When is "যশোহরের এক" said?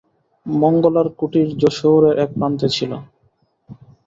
1.61-2.29